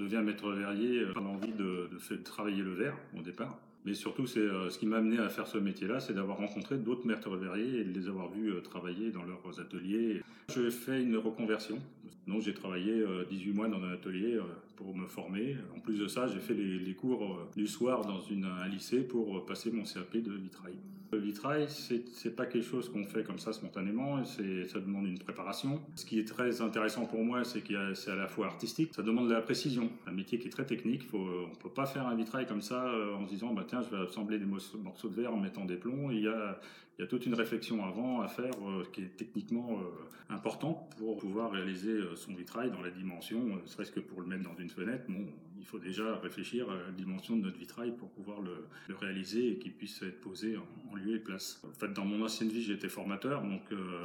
[0.00, 3.58] deviens maître verrier, euh, envie de, de, faire travailler le verre au départ.
[3.84, 6.76] Mais surtout, c'est euh, ce qui m'a amené à faire ce métier-là, c'est d'avoir rencontré
[6.76, 10.22] d'autres maîtres verriers et de les avoir vus euh, travailler dans leurs ateliers.
[10.54, 11.78] Je fais une reconversion.
[12.26, 14.38] Donc, j'ai travaillé 18 mois dans un atelier
[14.76, 15.56] pour me former.
[15.74, 19.72] En plus de ça, j'ai fait les, cours du soir dans un lycée pour passer
[19.72, 20.74] mon CAP de vitrail.
[21.12, 25.80] Le vitrail, c'est pas quelque chose qu'on fait comme ça spontanément, ça demande une préparation.
[25.96, 29.02] Ce qui est très intéressant pour moi, c'est que c'est à la fois artistique, ça
[29.02, 29.90] demande de la précision.
[30.06, 32.84] Un métier qui est très technique, faut, on peut pas faire un vitrail comme ça
[32.84, 35.76] euh, en se disant, bah je vais assembler des morceaux de verre en mettant des
[35.76, 36.10] plombs.
[36.10, 36.60] Il y a,
[37.08, 41.92] toute une réflexion avant à faire euh, qui est techniquement euh, importante pour pouvoir réaliser
[41.92, 45.04] euh, son vitrail dans la dimension, ne serait-ce que pour le mettre dans une fenêtre.
[45.08, 45.26] Bon,
[45.58, 49.58] il faut déjà réfléchir à la dimension de notre vitrail pour pouvoir le, réaliser et
[49.58, 51.62] qu'il puisse être posé en, lieu et place.
[51.66, 53.62] En fait, dans mon ancienne vie, j'étais formateur, donc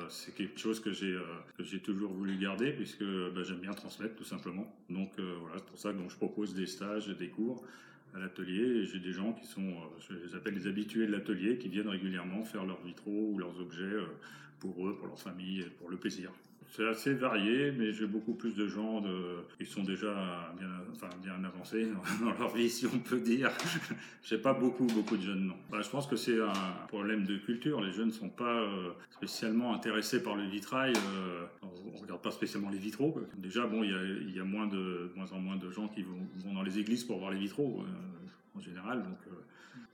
[0.09, 4.71] c'est quelque chose que j'ai toujours voulu garder puisque bah, j'aime bien transmettre tout simplement.
[4.89, 7.65] Donc voilà, c'est pour ça que je propose des stages, des cours
[8.15, 8.85] à l'atelier.
[8.85, 11.89] J'ai des gens qui sont, euh, je les appelle les habitués de l'atelier, qui viennent
[11.89, 14.05] régulièrement faire leurs vitraux ou leurs objets euh,
[14.59, 16.31] pour eux, pour leur famille, pour le plaisir.
[16.71, 21.09] C'est assez varié, mais j'ai beaucoup plus de gens de, qui sont déjà bien, enfin,
[21.23, 21.87] bien avancés
[22.21, 23.51] dans leur vie, si on peut dire.
[24.23, 25.55] j'ai pas beaucoup, beaucoup de jeunes, non.
[25.71, 27.79] Bah, je pense que c'est un problème de culture.
[27.81, 30.93] Les jeunes ne sont pas euh, spécialement intéressés par le vitrail.
[30.95, 31.45] Euh,
[31.95, 33.15] on regarde pas spécialement les vitraux.
[33.37, 36.63] Déjà, bon, il y a, moins, de, moins en moins de gens qui vont, dans
[36.63, 39.03] les églises pour voir les vitraux, euh, en général.
[39.03, 39.31] Donc, euh,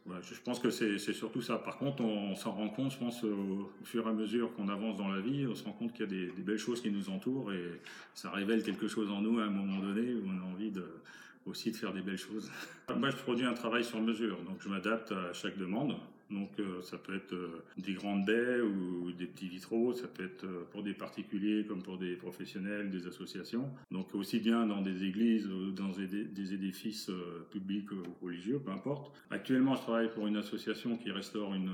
[0.06, 1.58] voilà, je pense que c'est surtout ça.
[1.58, 4.98] Par contre, on, s'en rend compte, je pense, au, fur et à mesure qu'on avance
[4.98, 7.10] dans la vie, on se rend compte qu'il y a des, belles choses qui nous
[7.10, 7.80] entourent et
[8.16, 10.86] ça révèle quelque chose en nous à un moment donné où on a envie de,
[11.46, 12.52] aussi de faire des belles choses.
[12.96, 15.96] Moi, je produis un travail sur mesure, donc je m'adapte à chaque demande.
[16.32, 20.24] Donc euh, ça peut être euh, des grandes baies ou des petits vitraux, ça peut
[20.24, 23.70] être euh, pour des particuliers comme pour des professionnels, des associations.
[23.92, 27.12] Donc aussi bien dans des églises ou dans des, édifices
[27.52, 29.14] publics ou religieux, peu importe.
[29.30, 31.72] Actuellement, je travaille pour une association qui restaure une,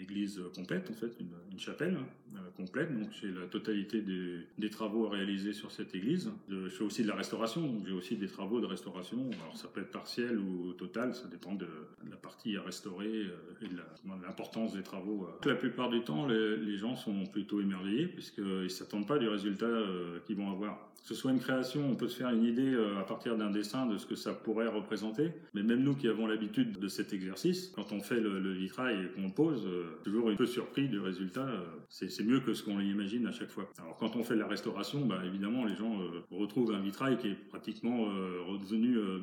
[0.00, 1.98] église complète, en fait, une, chapelle
[2.34, 2.92] euh, complète.
[2.92, 6.30] Donc j'ai la totalité des, travaux à réaliser sur cette église.
[6.48, 9.30] Je fais aussi de la restauration, donc j'ai aussi des travaux de restauration.
[9.42, 11.66] Alors ça peut être partiel ou total, ça dépend de,
[12.10, 13.26] la partie à restaurer
[13.62, 13.76] et de
[14.22, 15.26] l'importance des travaux.
[15.46, 19.66] La plupart du temps, les, gens sont plutôt émerveillés puisqu'ils ne s'attendent pas du résultat
[19.66, 20.88] euh, qu'ils vont avoir.
[21.02, 23.50] Que ce soit une création, on peut se faire une idée euh, à partir d'un
[23.50, 25.30] dessin de ce que ça pourrait représenter.
[25.54, 29.08] Mais même nous qui avons l'habitude de cet exercice, quand on fait le, vitrail et
[29.08, 31.46] qu'on pose, euh, toujours un peu surpris du résultat.
[31.46, 33.70] Euh, c'est mieux que ce qu'on imagine à chaque fois.
[33.78, 37.28] Alors quand on fait la restauration, bah, évidemment, les gens euh, retrouvent un vitrail qui
[37.28, 39.18] est pratiquement euh, redevenu euh,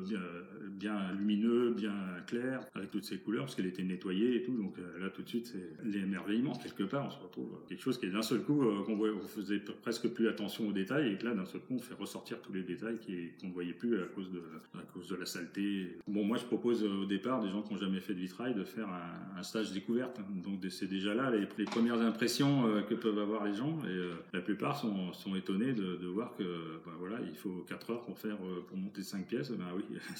[0.70, 1.94] bien, lumineux, bien
[2.26, 4.56] clair, avec toutes ses couleurs, parce qu'elle était nettoyée et tout.
[4.56, 6.52] Donc là, tout de suite, c'est l'émerveillement.
[6.52, 9.60] Quelque part, on se retrouve quelque chose qui est d'un seul coup, qu'on on faisait
[9.82, 12.52] presque plus attention aux détails, et que là, d'un seul coup, on fait ressortir tous
[12.52, 12.98] les détails
[13.40, 14.42] qu'on ne voyait plus à cause, de,
[14.74, 15.96] à cause de la saleté.
[16.06, 18.64] Bon, moi, je propose au départ des gens qui n'ont jamais fait de vitrail de
[18.64, 20.18] faire un, stage découverte.
[20.42, 24.14] Donc c'est déjà là les, les premières impressions que peuvent avoir les gens, et euh,
[24.32, 26.44] la plupart sont, sont étonnés de, voir que
[26.84, 28.36] ben, voilà, il faut 4 heures pour faire
[28.68, 29.50] pour monter 5 pièces.
[29.50, 29.84] Ben oui,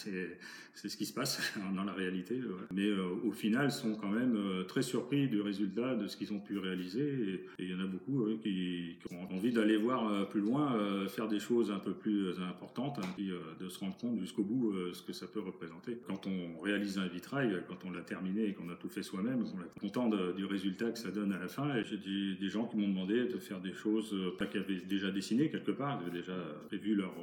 [0.74, 2.40] c'est ce qui se passe dans la réalité.
[2.72, 6.32] Mais euh, au final, sont quand même euh, très surpris du résultat de ce qu'ils
[6.32, 7.44] ont pu réaliser.
[7.58, 10.74] Et il y en a beaucoup euh, qui, ont envie d'aller voir euh, plus loin,
[10.74, 13.30] euh, faire des choses un peu plus importantes, hein, puis
[13.60, 15.98] de se rendre compte jusqu'au bout ce que ça peut représenter.
[16.06, 19.42] Quand on réalise un vitrail, quand on l'a terminé et qu'on a tout fait soi-même,
[19.42, 21.74] on est content du résultat que ça donne à la fin.
[21.76, 25.10] Et j'ai des, gens qui m'ont demandé de faire des choses, pas qu'ils avaient déjà
[25.10, 26.36] dessiné quelque part, ils avaient déjà
[26.68, 27.14] prévu leur,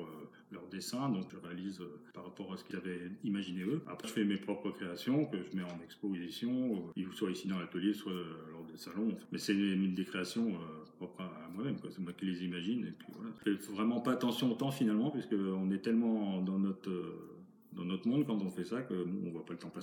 [0.54, 1.82] leur dessin, donc je réalise
[2.14, 3.82] par rapport à ce qu'ils avaient imaginé eux.
[3.88, 7.60] Après, je fais mes propres créations que je mets en exposition, euh, soit ici dans
[7.60, 8.14] l'atelier, soit
[8.52, 9.18] lors des salons.
[9.32, 12.86] Mais c'est des créations euh, propres à moi-même, c'est moi qui les imagine.
[12.86, 13.32] Et puis voilà.
[13.44, 17.30] Fais vraiment pas attention au temps finalement, puisqu'on est tellement dans notre, euh,
[17.74, 19.82] dans notre monde quand on fait ça que bon, on voit pas le temps passer.